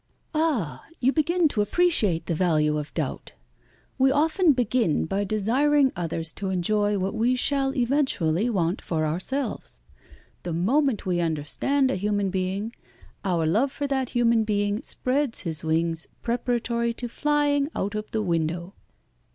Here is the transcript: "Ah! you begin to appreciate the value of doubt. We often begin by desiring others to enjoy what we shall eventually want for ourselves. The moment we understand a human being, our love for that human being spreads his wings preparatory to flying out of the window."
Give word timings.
"Ah! 0.33 0.83
you 0.99 1.13
begin 1.13 1.47
to 1.49 1.61
appreciate 1.61 2.25
the 2.25 2.33
value 2.33 2.75
of 2.75 2.91
doubt. 2.95 3.33
We 3.99 4.11
often 4.11 4.51
begin 4.53 5.05
by 5.05 5.25
desiring 5.25 5.91
others 5.95 6.33
to 6.41 6.49
enjoy 6.49 6.97
what 6.97 7.13
we 7.13 7.35
shall 7.35 7.75
eventually 7.75 8.49
want 8.49 8.81
for 8.81 9.05
ourselves. 9.05 9.79
The 10.41 10.53
moment 10.53 11.05
we 11.05 11.19
understand 11.19 11.91
a 11.91 11.95
human 11.97 12.31
being, 12.31 12.73
our 13.23 13.45
love 13.45 13.71
for 13.71 13.85
that 13.85 14.09
human 14.09 14.43
being 14.43 14.81
spreads 14.81 15.41
his 15.41 15.63
wings 15.63 16.07
preparatory 16.23 16.95
to 16.95 17.07
flying 17.07 17.69
out 17.75 17.93
of 17.93 18.09
the 18.09 18.23
window." 18.23 18.73